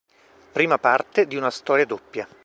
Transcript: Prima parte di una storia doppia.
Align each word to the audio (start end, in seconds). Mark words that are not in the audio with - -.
Prima 0.51 0.79
parte 0.79 1.27
di 1.27 1.35
una 1.35 1.51
storia 1.51 1.85
doppia. 1.85 2.27